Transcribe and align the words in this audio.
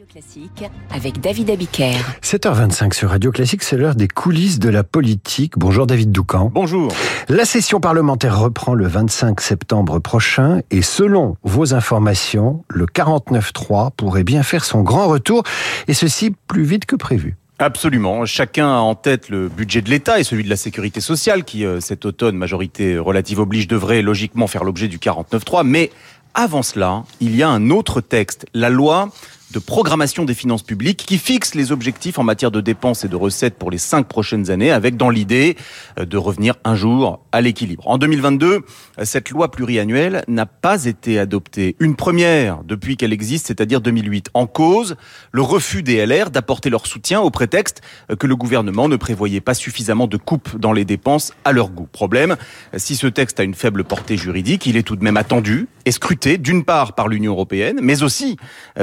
Radio 0.00 0.12
Classique 0.14 0.64
avec 0.94 1.20
David 1.20 1.50
Abiker. 1.50 1.92
7h25 2.22 2.94
sur 2.94 3.10
Radio 3.10 3.30
Classique, 3.30 3.62
c'est 3.62 3.76
l'heure 3.76 3.94
des 3.94 4.08
coulisses 4.08 4.58
de 4.58 4.70
la 4.70 4.82
politique. 4.82 5.58
Bonjour 5.58 5.86
David 5.86 6.10
Doucan. 6.10 6.50
Bonjour. 6.54 6.90
La 7.28 7.44
session 7.44 7.80
parlementaire 7.80 8.38
reprend 8.38 8.72
le 8.72 8.86
25 8.86 9.42
septembre 9.42 9.98
prochain 9.98 10.62
et 10.70 10.80
selon 10.80 11.36
vos 11.42 11.74
informations, 11.74 12.64
le 12.70 12.86
49-3 12.86 13.90
pourrait 13.94 14.24
bien 14.24 14.42
faire 14.42 14.64
son 14.64 14.80
grand 14.80 15.06
retour 15.06 15.42
et 15.86 15.92
ceci 15.92 16.34
plus 16.46 16.64
vite 16.64 16.86
que 16.86 16.96
prévu. 16.96 17.36
Absolument. 17.58 18.24
Chacun 18.24 18.68
a 18.68 18.78
en 18.78 18.94
tête 18.94 19.28
le 19.28 19.48
budget 19.48 19.82
de 19.82 19.90
l'État 19.90 20.18
et 20.18 20.24
celui 20.24 20.44
de 20.44 20.50
la 20.50 20.56
sécurité 20.56 21.02
sociale 21.02 21.44
qui, 21.44 21.66
euh, 21.66 21.78
cet 21.80 22.06
automne, 22.06 22.36
majorité 22.36 22.96
relative 22.96 23.40
oblige, 23.40 23.68
devrait 23.68 24.00
logiquement 24.00 24.46
faire 24.46 24.64
l'objet 24.64 24.88
du 24.88 24.96
49-3. 24.96 25.62
Mais 25.62 25.90
avant 26.32 26.62
cela, 26.62 27.04
il 27.20 27.36
y 27.36 27.42
a 27.42 27.50
un 27.50 27.68
autre 27.68 28.00
texte, 28.00 28.46
la 28.54 28.70
loi 28.70 29.10
de 29.52 29.58
programmation 29.58 30.24
des 30.24 30.34
finances 30.34 30.62
publiques 30.62 31.04
qui 31.06 31.18
fixe 31.18 31.54
les 31.54 31.72
objectifs 31.72 32.18
en 32.18 32.22
matière 32.22 32.50
de 32.50 32.60
dépenses 32.60 33.04
et 33.04 33.08
de 33.08 33.16
recettes 33.16 33.56
pour 33.56 33.70
les 33.70 33.78
cinq 33.78 34.06
prochaines 34.06 34.50
années 34.50 34.70
avec 34.70 34.96
dans 34.96 35.10
l'idée 35.10 35.56
euh, 35.98 36.04
de 36.04 36.16
revenir 36.16 36.54
un 36.64 36.76
jour 36.76 37.24
à 37.32 37.40
l'équilibre. 37.40 37.86
En 37.88 37.98
2022, 37.98 38.60
cette 39.02 39.30
loi 39.30 39.50
pluriannuelle 39.50 40.24
n'a 40.28 40.46
pas 40.46 40.84
été 40.84 41.18
adoptée. 41.18 41.76
Une 41.80 41.96
première 41.96 42.62
depuis 42.64 42.96
qu'elle 42.96 43.12
existe, 43.12 43.48
c'est-à-dire 43.48 43.80
2008. 43.80 44.30
En 44.34 44.46
cause, 44.46 44.96
le 45.32 45.42
refus 45.42 45.82
des 45.82 46.04
LR 46.04 46.30
d'apporter 46.30 46.70
leur 46.70 46.86
soutien 46.86 47.20
au 47.20 47.30
prétexte 47.30 47.80
que 48.18 48.26
le 48.26 48.36
gouvernement 48.36 48.88
ne 48.88 48.96
prévoyait 48.96 49.40
pas 49.40 49.54
suffisamment 49.54 50.06
de 50.06 50.16
coupes 50.16 50.58
dans 50.58 50.72
les 50.72 50.84
dépenses 50.84 51.32
à 51.44 51.52
leur 51.52 51.70
goût. 51.70 51.88
Problème, 51.90 52.36
si 52.76 52.94
ce 52.94 53.06
texte 53.06 53.40
a 53.40 53.42
une 53.42 53.54
faible 53.54 53.84
portée 53.84 54.16
juridique, 54.16 54.66
il 54.66 54.76
est 54.76 54.82
tout 54.82 54.96
de 54.96 55.04
même 55.04 55.16
attendu 55.16 55.68
et 55.86 55.92
scruté 55.92 56.38
d'une 56.38 56.64
part 56.64 56.94
par 56.94 57.08
l'Union 57.08 57.32
européenne, 57.32 57.80
mais 57.82 58.02
aussi 58.02 58.36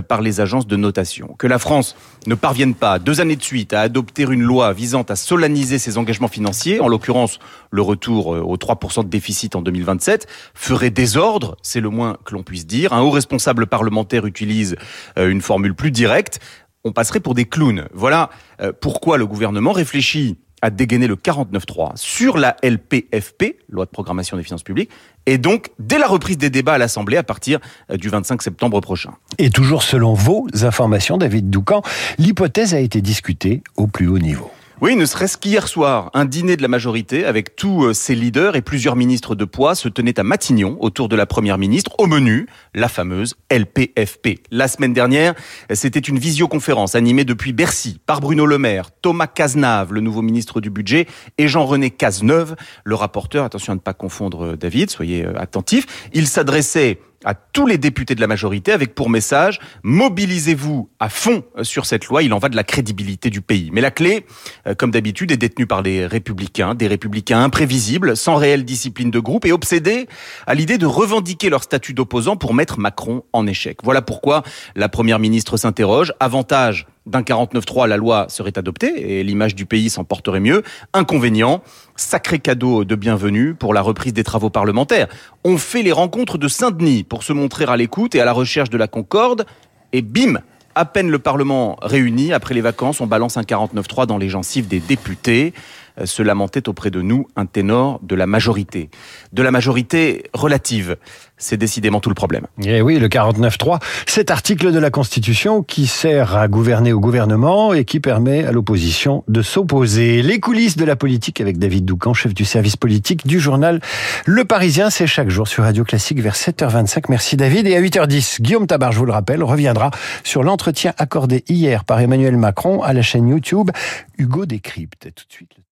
par 0.08 0.22
les 0.22 0.42
agents 0.42 0.57
de 0.66 0.76
notation. 0.76 1.36
Que 1.38 1.46
la 1.46 1.60
France 1.60 1.96
ne 2.26 2.34
parvienne 2.34 2.74
pas, 2.74 2.98
deux 2.98 3.22
années 3.22 3.36
de 3.36 3.44
suite, 3.44 3.74
à 3.74 3.82
adopter 3.82 4.24
une 4.24 4.42
loi 4.42 4.74
visant 4.74 5.04
à 5.04 5.16
solenniser 5.16 5.78
ses 5.78 5.98
engagements 5.98 6.28
financiers, 6.28 6.80
en 6.80 6.88
l'occurrence 6.88 7.40
le 7.70 7.82
retour 7.82 8.34
euh, 8.34 8.40
au 8.40 8.58
3% 8.58 9.04
de 9.04 9.10
déficit 9.10 9.56
en 9.56 9.62
2027, 9.62 10.28
ferait 10.54 10.90
désordre, 10.90 11.58
c'est 11.62 11.82
le 11.82 11.90
moins 11.90 12.18
que 12.26 12.34
l'on 12.34 12.44
puisse 12.44 12.66
dire. 12.66 12.94
Un 12.94 13.02
haut 13.02 13.12
responsable 13.12 13.68
parlementaire 13.68 14.26
utilise 14.26 14.76
euh, 15.18 15.30
une 15.30 15.42
formule 15.42 15.76
plus 15.76 15.92
directe, 15.92 16.40
on 16.84 16.94
passerait 16.94 17.20
pour 17.20 17.34
des 17.34 17.46
clowns. 17.46 17.88
Voilà 17.94 18.30
euh, 18.62 18.72
pourquoi 18.80 19.18
le 19.18 19.28
gouvernement 19.28 19.74
réfléchit 19.74 20.38
à 20.62 20.70
dégainer 20.70 21.08
le 21.08 21.16
49.3 21.16 21.92
sur 21.96 22.38
la 22.38 22.56
LPFP, 22.64 23.58
loi 23.70 23.86
de 23.86 23.90
programmation 23.90 24.38
des 24.38 24.44
finances 24.44 24.64
publiques, 24.64 24.90
et 25.26 25.38
donc 25.38 25.72
dès 25.80 25.98
la 25.98 26.08
reprise 26.08 26.38
des 26.38 26.50
débats 26.50 26.74
à 26.74 26.78
l'Assemblée 26.78 27.18
à 27.18 27.24
partir 27.24 27.60
euh, 27.92 27.98
du 27.98 28.10
25 28.10 28.42
septembre 28.42 28.80
prochain. 28.82 29.12
Et 29.38 29.50
toujours 29.50 29.84
selon 29.84 30.14
vos 30.14 30.48
informations, 30.64 31.18
David 31.18 31.50
Doucan, 31.50 31.82
l'hypothèse 32.18 32.74
a 32.74 32.80
été 32.80 33.02
discutée 33.02 33.62
au 33.76 33.88
plus 33.88 34.08
haut 34.08 34.20
niveau. 34.20 34.52
Oui, 34.80 34.96
ne 34.96 35.06
serait-ce 35.06 35.40
qu'hier 35.40 35.68
soir, 35.68 36.12
un 36.14 36.26
dîner 36.26 36.56
de 36.56 36.62
la 36.62 36.68
majorité 36.68 37.26
avec 37.26 37.56
tous 37.56 37.94
ses 37.94 38.14
euh, 38.14 38.16
leaders 38.16 38.56
et 38.56 38.62
plusieurs 38.62 38.96
ministres 38.96 39.34
de 39.34 39.44
poids 39.44 39.74
se 39.74 39.90
tenait 39.90 40.20
à 40.20 40.24
Matignon 40.24 40.78
autour 40.82 41.10
de 41.10 41.16
la 41.16 41.26
première 41.26 41.58
ministre. 41.58 41.96
Au 41.98 42.06
menu, 42.06 42.46
la 42.76 42.88
fameuse 42.88 43.34
LPFP. 43.50 44.40
La 44.52 44.68
semaine 44.68 44.94
dernière, 44.94 45.34
c'était 45.74 46.00
une 46.00 46.20
visioconférence 46.20 46.94
animée 46.94 47.26
depuis 47.26 47.54
Bercy 47.54 48.00
par 48.06 48.22
Bruno 48.22 48.46
Le 48.46 48.60
Maire, 48.60 48.92
Thomas 49.02 49.26
Cazenave, 49.26 49.94
le 49.94 50.02
nouveau 50.02 50.22
ministre 50.22 50.62
du 50.62 50.70
budget, 50.70 51.08
et 51.40 51.48
Jean-René 51.48 51.90
Cazeneuve, 51.90 52.56
le 52.84 52.94
rapporteur. 52.94 53.46
Attention 53.46 53.74
à 53.74 53.78
ne 53.78 53.82
pas 53.82 53.96
confondre 53.96 54.46
euh, 54.46 54.58
David, 54.58 54.92
soyez 54.92 55.26
euh, 55.26 55.34
attentifs. 55.40 55.88
Il 56.14 56.28
s'adressait 56.28 57.00
à 57.28 57.34
tous 57.34 57.68
les 57.68 57.78
députés 57.78 58.16
de 58.16 58.22
la 58.22 58.28
majorité 58.28 58.72
avec 58.72 58.96
pour 58.96 59.10
message 59.10 59.60
mobilisez-vous 59.84 60.90
à 61.00 61.10
fond 61.10 61.44
sur 61.62 61.86
cette 61.86 62.06
loi, 62.06 62.24
il 62.24 62.34
en 62.34 62.40
va 62.40 62.48
de 62.48 62.56
la 62.56 62.64
crédibilité 62.64 63.30
du 63.30 63.42
pays. 63.42 63.70
Mais 63.74 63.82
la 63.82 63.92
clé, 63.92 64.26
euh, 64.66 64.74
comme 64.76 64.92
d'habitude, 64.92 65.32
est 65.32 65.38
détenue 65.38 65.68
par 65.68 65.82
les 65.82 66.06
républicains, 66.06 66.74
des 66.74 66.88
républicains 66.88 67.44
imprévisibles, 67.44 68.16
sans 68.16 68.36
réelle 68.38 68.64
discipline 68.64 69.12
de 69.12 69.20
groupe 69.20 69.46
et 69.46 69.52
obsédés 69.52 70.08
à 70.48 70.56
l'idée 70.56 70.78
de 70.78 70.86
revendiquer 70.86 71.50
leur 71.50 71.64
statut 71.64 71.94
d'opposant 71.94 72.38
pour 72.38 72.54
mettre 72.54 72.80
Macron 72.80 73.24
en 73.34 73.46
échec. 73.46 73.80
Voilà 73.84 74.02
pourquoi 74.02 74.44
la 74.76 74.88
première 74.88 75.20
ministre 75.20 75.58
s'interroge, 75.58 76.14
avantage 76.22 76.88
d'un 77.08 77.22
49.3, 77.22 77.88
la 77.88 77.98
loi 77.98 78.28
serait 78.30 78.58
adoptée 78.58 79.20
et 79.20 79.24
l'image 79.24 79.56
du 79.56 79.66
pays 79.66 79.90
s'en 79.90 80.04
porterait 80.04 80.40
mieux. 80.40 80.62
Inconvénient, 80.94 81.62
sacré 81.96 82.40
cadeau 82.40 82.84
de 82.84 82.96
bienvenue 82.96 83.56
pour 83.56 83.74
la 83.74 83.82
reprise 83.82 84.14
des 84.14 84.24
travaux 84.24 84.50
parlementaires. 84.50 85.08
On 85.44 85.58
fait 85.58 85.82
les 85.82 85.92
rencontres 85.92 86.38
de 86.38 86.48
Saint-Denis 86.48 87.04
pour 87.04 87.24
se 87.24 87.34
montrer 87.34 87.66
à 87.66 87.78
l'écoute 87.78 88.14
et 88.14 88.22
à 88.22 88.26
la 88.26 88.34
recherche 88.34 88.70
de 88.70 88.78
la 88.78 88.88
concorde 88.88 89.46
et 89.94 90.02
bim, 90.02 90.40
à 90.76 90.86
peine 90.86 91.10
le 91.10 91.18
Parlement 91.18 91.78
réuni, 91.82 92.34
après 92.34 92.54
les 92.54 92.62
vacances, 92.62 93.02
on 93.02 93.08
balance 93.08 93.38
un 93.38 93.42
49.3 93.42 94.06
dans 94.06 94.20
les 94.20 94.30
gencives 94.30 94.68
des 94.68 94.80
députés. 94.80 95.54
Euh, 96.00 96.06
se 96.06 96.24
lamentait 96.24 96.70
auprès 96.70 96.90
de 96.90 97.02
nous 97.02 97.28
un 97.36 97.46
ténor 97.46 98.00
de 98.04 98.16
la 98.16 98.28
majorité. 98.28 98.90
De 99.34 99.42
la 99.42 99.52
majorité 99.52 100.24
relative. 100.34 100.98
C'est 101.38 101.58
décidément 101.58 102.00
tout 102.00 102.10
le 102.10 102.16
problème. 102.16 102.48
Eh 102.64 102.82
oui, 102.82 102.98
le 102.98 103.08
49.3, 103.08 103.80
cet 104.08 104.32
article 104.32 104.72
de 104.72 104.80
la 104.80 104.90
Constitution 104.90 105.62
qui 105.62 105.86
sert 105.86 106.36
à 106.36 106.48
gouverner 106.48 106.94
au 106.94 107.00
gouvernement 107.00 107.74
et 107.74 107.86
qui 107.86 108.00
permet 108.00 108.44
à 108.44 108.52
l'opposition 108.52 109.24
de 109.28 109.44
s'opposer. 109.44 110.24
Les 110.24 110.40
coulisses 110.40 110.78
de 110.78 110.86
la 110.86 110.96
politique 110.96 111.40
avec 111.40 111.60
David 111.60 111.86
Doucan, 111.86 112.14
chef 112.14 112.34
du 112.34 112.46
service 112.46 112.76
politique 112.76 113.28
du 113.28 113.40
journal 113.40 113.82
Le 114.26 114.46
Parisien. 114.46 114.90
C'est 114.90 115.08
chaque 115.08 115.30
jour 115.30 115.48
sur 115.48 115.64
Radio 115.64 115.84
Classique 115.84 116.22
vers 116.22 116.36
7h25. 116.36 117.04
Merci 117.10 117.38
David. 117.38 117.68
Et 117.68 117.76
à 117.76 117.82
8h10, 117.82 118.42
Guillaume 118.42 118.66
Tabar, 118.66 118.92
je 118.92 118.98
vous 118.98 119.06
le 119.06 119.14
rappelle, 119.14 119.44
reviendra 119.44 119.92
sur 120.24 120.44
l'entretien 120.44 120.94
accordé 120.98 121.44
hier 121.48 121.86
par 121.86 122.00
Emmanuel 122.00 122.38
Macron 122.38 122.82
à 122.82 122.94
la 122.94 123.04
chaîne 123.04 123.28
YouTube 123.28 123.70
Hugo 124.18 124.48
Décrypte. 124.48 125.10
Tout 125.14 125.26
de 125.28 125.34
suite. 125.34 125.67